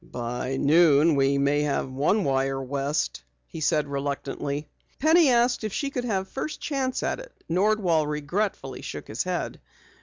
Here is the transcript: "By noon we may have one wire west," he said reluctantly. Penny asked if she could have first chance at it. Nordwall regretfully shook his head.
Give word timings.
"By 0.03 0.57
noon 0.57 1.13
we 1.13 1.37
may 1.37 1.61
have 1.61 1.91
one 1.91 2.23
wire 2.23 2.59
west," 2.59 3.21
he 3.45 3.61
said 3.61 3.87
reluctantly. 3.87 4.67
Penny 4.97 5.29
asked 5.29 5.63
if 5.63 5.73
she 5.73 5.91
could 5.91 6.05
have 6.05 6.27
first 6.27 6.59
chance 6.59 7.03
at 7.03 7.19
it. 7.19 7.31
Nordwall 7.47 8.07
regretfully 8.07 8.81
shook 8.81 9.07
his 9.07 9.21
head. 9.21 9.61